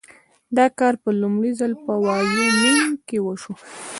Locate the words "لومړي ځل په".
1.21-1.93